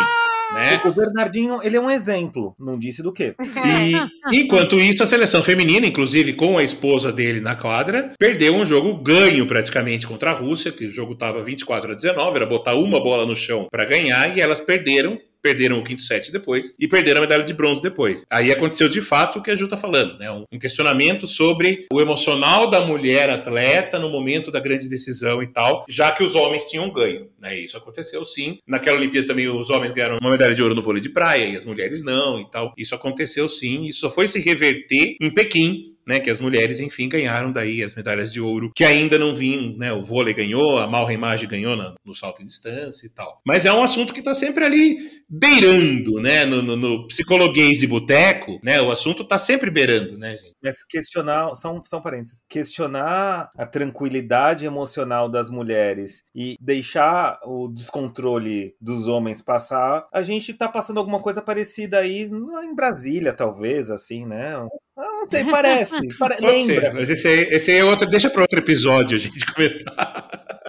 [0.53, 0.79] né?
[0.85, 3.33] O Bernardinho, ele é um exemplo, não disse do quê.
[3.65, 8.63] E, enquanto isso, a seleção feminina, inclusive com a esposa dele na quadra, perdeu um
[8.63, 12.75] jogo ganho praticamente contra a Rússia, que o jogo estava 24 a 19, era botar
[12.75, 16.87] uma bola no chão para ganhar, e elas perderam perderam o quinto set depois e
[16.87, 18.25] perderam a medalha de bronze depois.
[18.29, 20.31] Aí aconteceu de fato o que a Ju tá falando, né?
[20.31, 25.83] Um questionamento sobre o emocional da mulher atleta no momento da grande decisão e tal,
[25.89, 27.59] já que os homens tinham ganho, né?
[27.59, 28.57] Isso aconteceu sim.
[28.65, 31.57] Naquela Olimpíada também os homens ganharam uma medalha de ouro no vôlei de praia e
[31.57, 32.73] as mulheres não e tal.
[32.77, 37.09] Isso aconteceu sim, isso só foi se reverter em Pequim né, que as mulheres, enfim,
[37.09, 40.87] ganharam daí as medalhas de ouro, que ainda não vinham, né, o vôlei ganhou, a
[40.87, 43.41] Malheimage ganhou no, no salto em distância e tal.
[43.45, 47.87] Mas é um assunto que está sempre ali beirando, né, no, no, no psicologuês de
[47.87, 50.53] boteco, né, o assunto está sempre beirando, né, gente?
[50.63, 58.75] Mas questionar, são, são parênteses, questionar a tranquilidade emocional das mulheres e deixar o descontrole
[58.79, 64.25] dos homens passar, a gente tá passando alguma coisa parecida aí em Brasília, talvez, assim,
[64.25, 64.55] né?
[64.95, 66.17] Ah, não sei, parece.
[66.17, 66.35] Pare...
[66.39, 66.81] Lembra.
[66.81, 70.62] Ser, mas esse aí, esse aí é outro, deixa para outro episódio a gente comentar.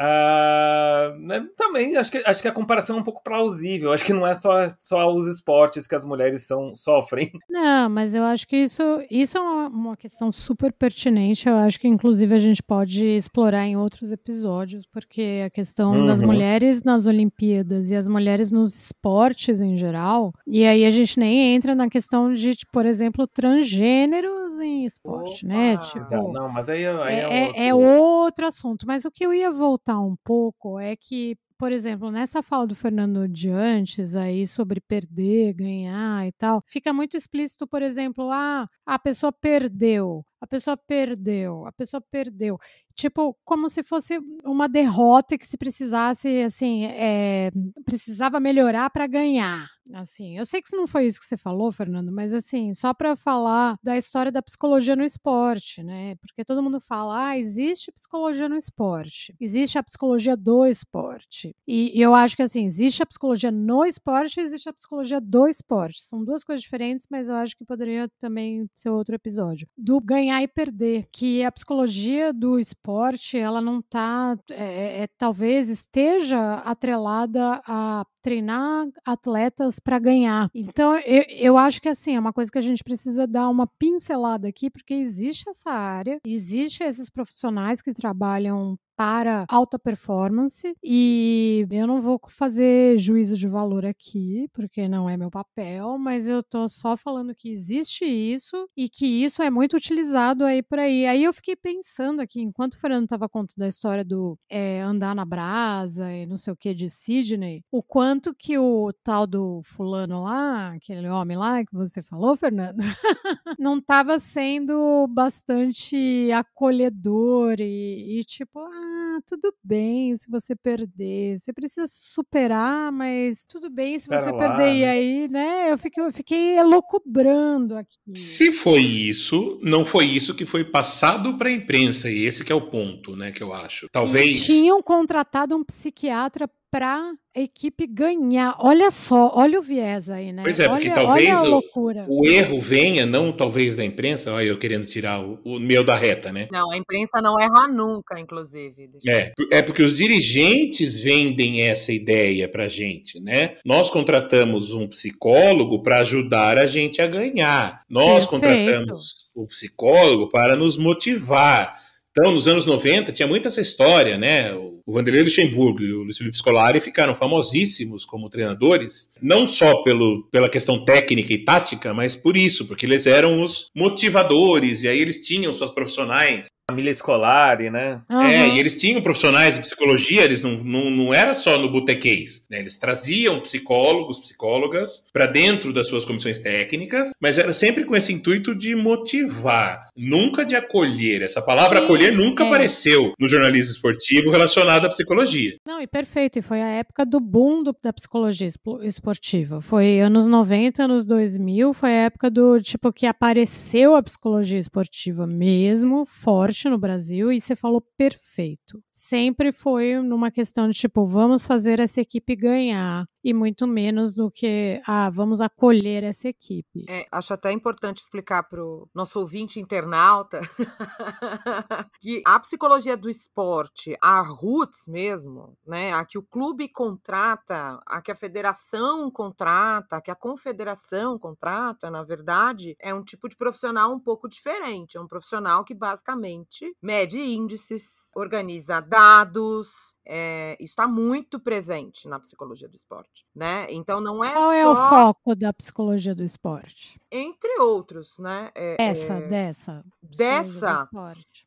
[0.00, 3.92] Uh, também acho que, acho que a comparação é um pouco plausível.
[3.92, 7.30] Acho que não é só, só os esportes que as mulheres são, sofrem.
[7.50, 11.46] Não, mas eu acho que isso, isso é uma, uma questão super pertinente.
[11.46, 16.06] Eu acho que, inclusive, a gente pode explorar em outros episódios, porque a questão uhum.
[16.06, 21.18] das mulheres nas Olimpíadas e as mulheres nos esportes em geral, e aí a gente
[21.18, 25.74] nem entra na questão de, por exemplo, transgêneros em esporte, né?
[25.74, 25.98] Opa.
[25.98, 26.06] né?
[26.06, 27.90] Tipo, não, mas aí, aí é, é, outro...
[27.90, 28.86] é outro assunto.
[28.86, 32.74] Mas o que eu ia voltar um pouco é que, por exemplo, nessa fala do
[32.74, 38.68] Fernando de antes aí sobre perder, ganhar e tal, fica muito explícito, por exemplo, ah,
[38.86, 42.58] a pessoa perdeu, a pessoa perdeu, a pessoa perdeu.
[42.94, 47.50] Tipo, como se fosse uma derrota que se precisasse, assim, é,
[47.84, 49.68] precisava melhorar para ganhar.
[49.94, 53.16] Assim, eu sei que não foi isso que você falou, Fernando, mas assim, só para
[53.16, 56.14] falar da história da psicologia no esporte, né?
[56.16, 61.56] Porque todo mundo fala, ah, existe psicologia no esporte, existe a psicologia do esporte.
[61.66, 65.20] E, e eu acho que assim, existe a psicologia no esporte e existe a psicologia
[65.20, 66.02] do esporte.
[66.02, 69.66] São duas coisas diferentes, mas eu acho que poderia também ser outro episódio.
[69.76, 75.68] Do ganhar e perder, que a psicologia do esporte, ela não tá, é, é, talvez
[75.70, 80.50] esteja atrelada a treinar atletas para ganhar.
[80.54, 83.66] Então, eu, eu acho que assim, é uma coisa que a gente precisa dar uma
[83.66, 91.66] pincelada aqui, porque existe essa área, existe esses profissionais que trabalham para alta performance e
[91.70, 96.42] eu não vou fazer juízo de valor aqui, porque não é meu papel, mas eu
[96.42, 101.06] tô só falando que existe isso e que isso é muito utilizado aí por aí.
[101.06, 105.14] Aí eu fiquei pensando aqui, enquanto o Fernando estava contando a história do é, andar
[105.14, 109.60] na brasa e não sei o que de Sidney, o quanto que o tal do
[109.62, 112.78] fulano lá, aquele homem lá que você falou, Fernando,
[113.58, 121.38] não estava sendo bastante acolhedor e, e tipo, ah, tudo bem se você perder.
[121.38, 124.74] Você precisa superar, mas tudo bem se você lá, perder.
[124.74, 124.88] E né?
[124.88, 125.72] aí, né?
[125.72, 128.14] Eu fiquei, eu fiquei elocubrando aqui.
[128.14, 132.10] Se foi isso, não foi isso que foi passado para a imprensa.
[132.10, 133.30] E esse que é o ponto, né?
[133.30, 133.88] Que eu acho.
[133.92, 134.42] Talvez.
[134.42, 138.56] E tinham contratado um psiquiatra para a equipe ganhar.
[138.58, 140.42] Olha só, olha o viés aí, né?
[140.42, 144.46] Pois é, porque olha, talvez olha o, o, erro venha, não talvez da imprensa, olha
[144.46, 146.48] eu querendo tirar o, o meu da reta, né?
[146.52, 148.90] Não, a imprensa não erra nunca, inclusive.
[149.06, 153.56] É, é porque os dirigentes vendem essa ideia pra gente, né?
[153.64, 157.82] Nós contratamos um psicólogo para ajudar a gente a ganhar.
[157.88, 158.30] Nós Perfeito.
[158.30, 164.52] contratamos o psicólogo para nos motivar então, nos anos 90, tinha muita essa história, né?
[164.52, 170.26] O Vanderlei Luxemburgo e o Luiz Felipe Scolari ficaram famosíssimos como treinadores, não só pelo,
[170.32, 174.98] pela questão técnica e tática, mas por isso, porque eles eram os motivadores, e aí
[174.98, 178.00] eles tinham suas profissionais família escolar, né?
[178.08, 178.22] Uhum.
[178.22, 182.46] É, e eles tinham profissionais de psicologia, eles não, não, não era só no botequês,
[182.48, 182.60] né?
[182.60, 188.12] Eles traziam psicólogos, psicólogas para dentro das suas comissões técnicas, mas era sempre com esse
[188.12, 191.22] intuito de motivar, nunca de acolher.
[191.22, 192.46] Essa palavra Sim, acolher nunca é.
[192.46, 195.56] apareceu no jornalismo esportivo relacionado à psicologia.
[195.66, 198.48] Não, e perfeito, e foi a época do boom do, da psicologia
[198.82, 199.60] esportiva.
[199.60, 205.26] Foi anos 90, anos 2000, foi a época do tipo que apareceu a psicologia esportiva
[205.26, 208.82] mesmo, forte no Brasil e você falou perfeito.
[209.00, 214.30] Sempre foi numa questão de tipo, vamos fazer essa equipe ganhar e muito menos do
[214.30, 216.84] que, ah, vamos acolher essa equipe.
[216.88, 220.40] É, acho até importante explicar para o nosso ouvinte internauta
[222.00, 228.00] que a psicologia do esporte, a roots mesmo, né, a que o clube contrata, a
[228.00, 233.36] que a federação contrata, a que a confederação contrata, na verdade, é um tipo de
[233.36, 234.96] profissional um pouco diferente.
[234.96, 239.70] É um profissional que basicamente mede índices, organiza dados,
[240.04, 243.66] é, isso está muito presente na psicologia do esporte, né?
[243.70, 244.52] Então não é Qual só...
[244.52, 247.00] é o foco da psicologia do esporte?
[247.10, 248.50] Entre outros, né?
[248.54, 249.28] É, Essa, é...
[249.28, 249.84] dessa.
[250.02, 250.88] Dessa.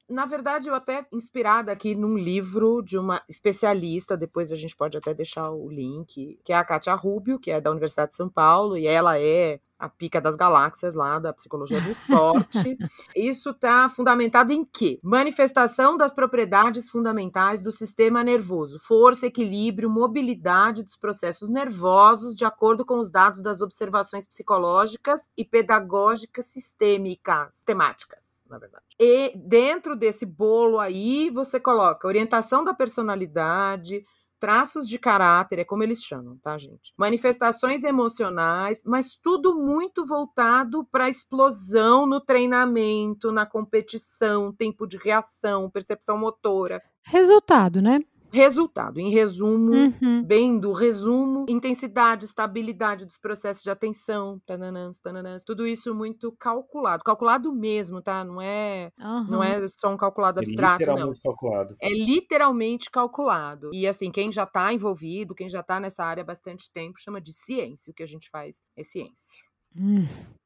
[0.09, 4.97] Na verdade, eu até inspirada aqui num livro de uma especialista, depois a gente pode
[4.97, 8.29] até deixar o link, que é a Kátia Rubio, que é da Universidade de São
[8.29, 12.77] Paulo, e ela é a pica das galáxias lá da psicologia do esporte.
[13.15, 14.99] Isso está fundamentado em quê?
[15.03, 22.85] Manifestação das propriedades fundamentais do sistema nervoso, força, equilíbrio, mobilidade dos processos nervosos, de acordo
[22.85, 28.85] com os dados das observações psicológicas e pedagógicas sistêmicas, temáticas na verdade.
[28.99, 34.05] E dentro desse bolo aí, você coloca orientação da personalidade,
[34.43, 36.93] traços de caráter, é como eles chamam, tá, gente?
[36.97, 44.97] Manifestações emocionais, mas tudo muito voltado para a explosão no treinamento, na competição, tempo de
[44.97, 46.83] reação, percepção motora.
[47.05, 48.01] Resultado, né?
[48.33, 50.23] Resultado, em resumo, uhum.
[50.23, 57.03] bem do resumo, intensidade, estabilidade dos processos de atenção, tananãs, tananãs, tudo isso muito calculado,
[57.03, 58.23] calculado mesmo, tá?
[58.23, 59.23] Não é, uhum.
[59.25, 61.31] não é só um calculado é abstrato, é literalmente não.
[61.31, 61.75] calculado.
[61.79, 63.69] É literalmente calculado.
[63.71, 67.21] E assim, quem já está envolvido, quem já está nessa área há bastante tempo, chama
[67.21, 67.91] de ciência.
[67.91, 69.52] O que a gente faz é ciência.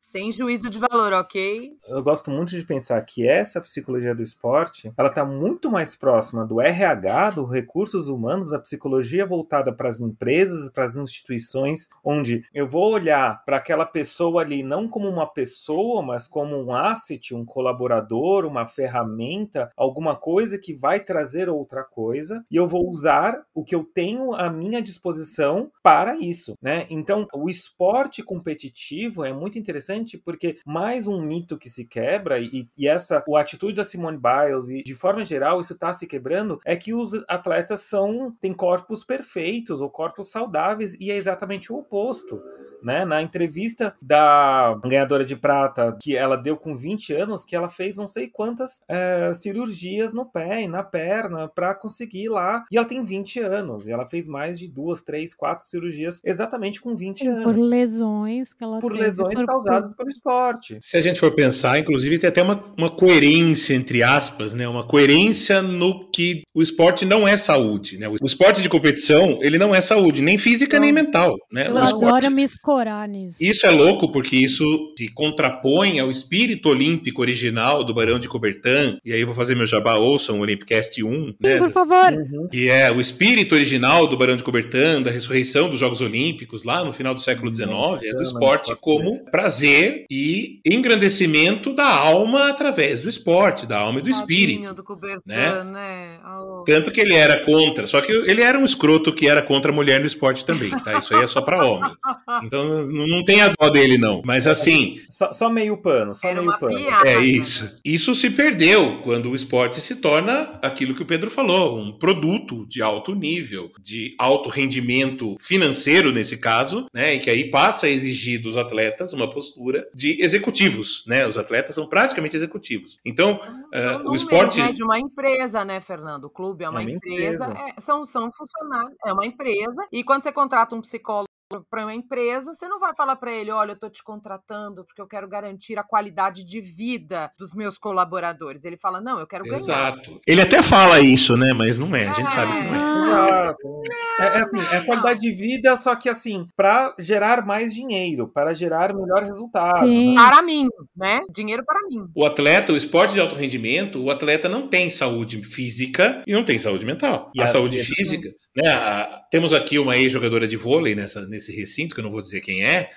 [0.10, 1.74] Sem juízo de valor, ok?
[1.86, 6.46] Eu gosto muito de pensar que essa psicologia do esporte, ela está muito mais próxima
[6.46, 12.46] do RH, dos recursos humanos, da psicologia voltada para as empresas, para as instituições, onde
[12.54, 17.36] eu vou olhar para aquela pessoa ali não como uma pessoa, mas como um asset,
[17.36, 23.44] um colaborador, uma ferramenta, alguma coisa que vai trazer outra coisa, e eu vou usar
[23.54, 26.88] o que eu tenho à minha disposição para isso, né?
[26.90, 32.68] Então, o esporte competitivo é muito interessante porque mais um mito que se quebra e,
[32.78, 36.60] e essa a atitude da Simone Biles e de forma geral isso está se quebrando
[36.66, 41.78] é que os atletas são têm corpos perfeitos ou corpos saudáveis e é exatamente o
[41.78, 42.42] oposto
[42.82, 43.06] né?
[43.06, 47.98] Na entrevista da ganhadora de prata, que ela deu com 20 anos, que ela fez
[47.98, 52.66] não sei quantas é, cirurgias no pé e na perna para conseguir ir lá.
[52.72, 53.88] E ela tem 20 anos.
[53.88, 57.44] E ela fez mais de duas, três, quatro cirurgias exatamente com 20 Sim, anos.
[57.44, 59.46] Por lesões que ela Por teve, lesões por...
[59.46, 60.78] causadas pelo esporte.
[60.82, 64.68] Se a gente for pensar, inclusive, tem até uma, uma coerência, entre aspas, né?
[64.68, 68.08] Uma coerência no que o esporte não é saúde, né?
[68.08, 70.86] O esporte de competição, ele não é saúde, nem física, não.
[70.86, 71.68] nem mental, né?
[71.68, 72.30] Eu o adoro esporte...
[72.30, 73.38] me escorar nisso.
[73.42, 74.66] Isso é louco porque isso
[74.98, 79.00] se contrapõe ao espírito olímpico original do Barão de Coubertin.
[79.04, 81.08] E aí eu vou fazer meu jabá, ouçam o Olympicast 1.
[81.10, 81.58] Sim, né?
[81.58, 82.14] por favor.
[82.14, 82.48] Uhum.
[82.50, 86.84] Que é o espírito original do Barão de Coubertin, da ressurreição dos Jogos Olímpicos, lá
[86.84, 87.70] no final do século XIX,
[88.04, 88.97] é do esporte como
[89.32, 94.74] prazer e engrandecimento da alma através do esporte, da alma e do espírito.
[94.74, 95.64] Do Coubertin, né?
[95.64, 96.20] né?
[96.26, 96.64] Oh.
[96.64, 99.76] Tanto que ele era contra, só que ele era um escroto que era contra a
[99.76, 101.00] mulher no esporte também, tá?
[101.00, 101.92] Isso aí é só para homem.
[102.44, 104.22] Então não tem a dó dele, não.
[104.24, 105.00] Mas assim.
[105.10, 106.78] Só, só meio pano, só meio pano.
[106.78, 107.10] Piada.
[107.10, 107.80] É isso.
[107.84, 112.66] Isso se perdeu quando o esporte se torna aquilo que o Pedro falou: um produto
[112.68, 117.16] de alto nível, de alto rendimento financeiro, nesse caso, né?
[117.16, 121.28] E que aí passa a exigir dos atletas uma postura de executivos, né?
[121.28, 123.00] Os atletas são praticamente executivos.
[123.06, 123.40] Então,
[123.74, 124.62] uh, o esporte.
[124.62, 126.26] É de uma empresa, né, Fernando?
[126.26, 127.46] O clube é uma, é uma empresa.
[127.46, 127.74] empresa.
[127.78, 129.88] É, são, são funcionários, é uma empresa.
[129.92, 131.27] E quando você contrata um psicólogo,
[131.70, 135.02] para uma empresa, você não vai falar para ele, olha, eu estou te contratando porque
[135.02, 138.64] eu quero garantir a qualidade de vida dos meus colaboradores.
[138.66, 139.58] Ele fala, não, eu quero ganhar.
[139.58, 140.20] Exato.
[140.28, 141.54] Ele até fala isso, né?
[141.54, 142.32] Mas não é, a gente é.
[142.32, 142.98] sabe que não é.
[143.08, 143.84] Exato.
[144.20, 148.54] É, é assim, é qualidade de vida, só que assim, para gerar mais dinheiro, para
[148.54, 149.86] gerar melhor resultado.
[149.86, 150.16] Né?
[150.16, 151.22] Para mim, né?
[151.30, 152.08] Dinheiro para mim.
[152.16, 156.44] O atleta, o esporte de alto rendimento, o atleta não tem saúde física e não
[156.44, 157.32] tem saúde mental.
[157.34, 158.72] E a saúde física, né?
[158.72, 162.42] A, temos aqui uma ex-jogadora de vôlei nessa nesse recinto, que eu não vou dizer
[162.42, 162.90] quem é,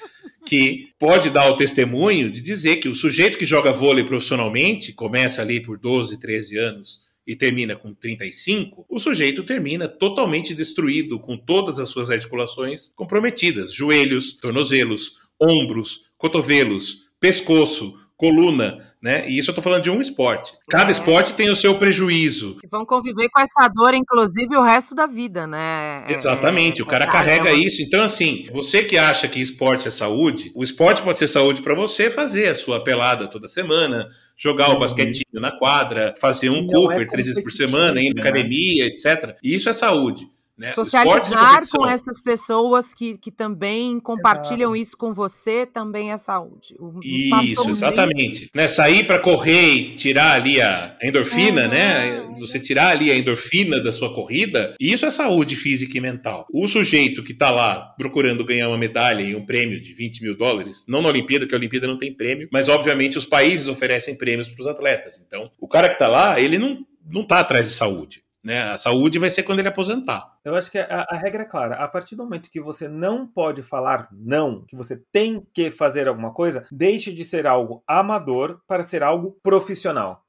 [0.46, 5.42] que pode dar o testemunho de dizer que o sujeito que joga vôlei profissionalmente, começa
[5.42, 11.36] ali por 12, 13 anos e termina com 35, o sujeito termina totalmente destruído, com
[11.36, 19.26] todas as suas articulações comprometidas: joelhos, tornozelos, ombros, cotovelos, pescoço, coluna né?
[19.28, 20.52] E isso eu tô falando de um esporte.
[20.68, 20.92] Cada é.
[20.92, 22.58] esporte tem o seu prejuízo.
[22.62, 26.04] E vão conviver com essa dor, inclusive, o resto da vida, né?
[26.06, 27.82] É, Exatamente, é, o cara carrega isso.
[27.82, 31.74] Então, assim, você que acha que esporte é saúde, o esporte pode ser saúde para
[31.74, 34.76] você fazer a sua pelada toda semana, jogar uhum.
[34.76, 38.28] o basquetinho na quadra, fazer um Cooper é três vezes por semana, ir na né?
[38.28, 39.34] academia, etc.
[39.42, 40.26] E isso é saúde.
[40.60, 40.72] Né?
[40.72, 44.88] Socializar com essas pessoas que, que também compartilham Exato.
[44.88, 46.76] isso com você também é saúde.
[46.78, 48.50] O isso, exatamente.
[48.54, 48.68] Né?
[48.68, 52.28] Sair para correr e tirar ali a endorfina, né?
[52.38, 56.46] Você tirar ali a endorfina da sua corrida, isso é saúde física e mental.
[56.52, 60.36] O sujeito que está lá procurando ganhar uma medalha e um prêmio de 20 mil
[60.36, 64.14] dólares, não na Olimpíada, que a Olimpíada não tem prêmio, mas obviamente os países oferecem
[64.14, 65.18] prêmios para os atletas.
[65.26, 68.22] Então, o cara que está lá, ele não, não tá atrás de saúde.
[68.42, 68.58] Né?
[68.58, 70.38] A saúde vai ser quando ele aposentar.
[70.44, 71.74] Eu acho que a, a, regra é clara.
[71.76, 76.08] A partir do momento que você não pode falar não, que você tem que fazer
[76.08, 80.24] alguma coisa, deixe de ser algo amador para ser algo profissional.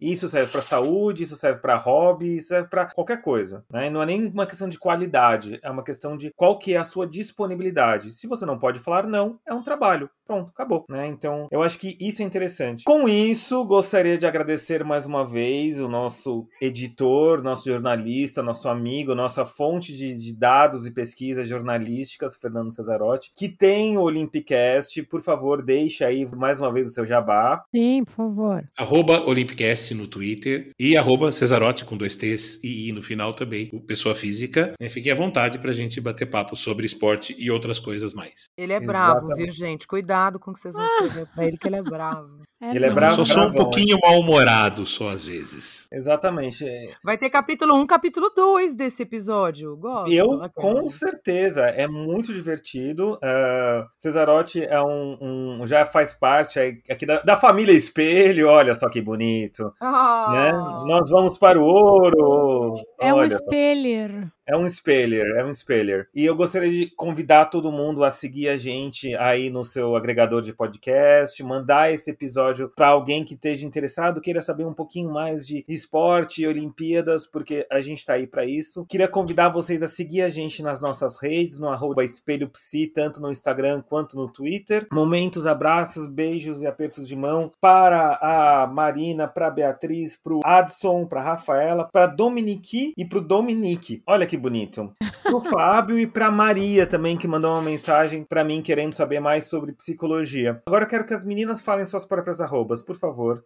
[0.00, 3.64] Isso serve para saúde, isso serve para hobby, isso serve para qualquer coisa.
[3.70, 3.88] Né?
[3.88, 6.84] Não é nem uma questão de qualidade, é uma questão de qual que é a
[6.84, 8.10] sua disponibilidade.
[8.12, 10.10] Se você não pode falar não, é um trabalho.
[10.26, 10.84] Pronto, acabou.
[10.88, 11.06] Né?
[11.06, 12.84] Então, eu acho que isso é interessante.
[12.84, 19.14] Com isso, gostaria de agradecer mais uma vez o nosso editor, nosso jornalista, nosso amigo,
[19.14, 25.02] nossa fonte de, de dados e pesquisas jornalísticas, Fernando Cesarotti, que tem o Olympicast.
[25.02, 27.62] Por favor, deixe aí mais uma vez o seu jabá.
[27.74, 28.64] Sim, por favor.
[28.78, 33.68] Arroba Olympicast no Twitter e arroba Cesarotti com dois T's e I no final também,
[33.72, 34.72] o Pessoa Física.
[34.80, 38.44] E fiquem à vontade pra gente bater papo sobre esporte e outras coisas mais.
[38.56, 39.26] Ele é Exatamente.
[39.26, 39.86] bravo, viu, gente?
[39.86, 42.42] Cuidado com o que vocês vão escrever pra ele, que ele é bravo.
[42.64, 43.24] É ele é bravo.
[43.24, 45.86] Só sou um pouquinho mal-humorado, só às vezes.
[45.92, 46.64] Exatamente.
[47.02, 49.76] Vai ter capítulo 1, capítulo 2 desse episódio.
[49.76, 50.12] Gosto.
[50.12, 51.66] Eu, com certeza.
[51.66, 53.14] É muito divertido.
[53.14, 55.18] Uh, Cesarotti é um,
[55.60, 56.58] um, já faz parte
[56.88, 58.48] aqui da, da, família Espelho.
[58.48, 59.72] Olha só que bonito.
[59.80, 60.30] Oh.
[60.32, 60.52] Né?
[60.86, 62.76] Nós vamos para o ouro.
[63.00, 64.30] É Olha um espelho.
[64.46, 66.06] É um speller, é um speller.
[66.14, 70.42] E eu gostaria de convidar todo mundo a seguir a gente aí no seu agregador
[70.42, 75.46] de podcast, mandar esse episódio para alguém que esteja interessado, queira saber um pouquinho mais
[75.46, 78.84] de esporte e Olimpíadas, porque a gente está aí para isso.
[78.86, 83.20] Queria convidar vocês a seguir a gente nas nossas redes, no arroba Espelho Psi, tanto
[83.20, 84.86] no Instagram quanto no Twitter.
[84.92, 90.40] Momentos, abraços, beijos e apertos de mão para a Marina, para a Beatriz, para o
[90.44, 94.02] Adson, para a Rafaela, para Dominique e para o Dominique.
[94.06, 94.92] Olha que bonito.
[95.22, 99.46] Pro Fábio e pra Maria também, que mandou uma mensagem para mim querendo saber mais
[99.46, 100.62] sobre psicologia.
[100.66, 103.44] Agora eu quero que as meninas falem suas próprias arrobas, por favor.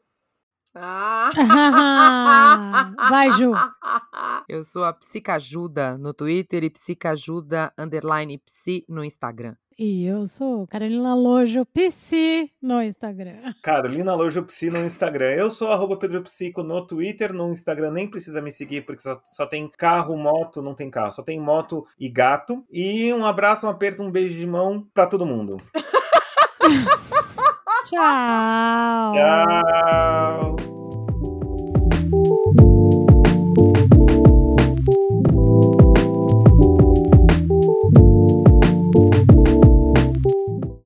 [0.74, 1.30] Ah.
[3.10, 3.52] Vai, Ju.
[4.48, 9.54] Eu sou a Psicajuda no Twitter e Psicajuda underline psi no Instagram.
[9.78, 13.36] E eu sou Carolina Lojo Psi no Instagram.
[13.62, 15.34] Carolina Lojo Psi no Instagram.
[15.34, 19.22] Eu sou arroba Pedro Psico no Twitter, no Instagram nem precisa me seguir porque só,
[19.24, 22.64] só tem carro, moto, não tem carro, só tem moto e gato.
[22.72, 25.58] E um abraço, um aperto, um beijo de mão para todo mundo.
[27.88, 29.12] Tchau.
[29.12, 30.47] Tchau.